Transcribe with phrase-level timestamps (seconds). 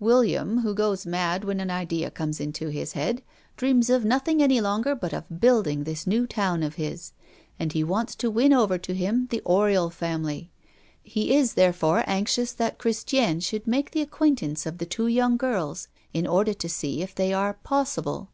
[0.00, 3.22] William, who goes mad when an idea comes into his head,
[3.56, 7.12] dreams of nothing any longer but of building this new town of his,
[7.58, 10.50] and he wants to win over to him the Oriol family.
[11.02, 15.88] He is, therefore, anxious that Christiane should make the acquaintance of the two young girls,
[16.12, 18.28] in order to see if they are 'possible.'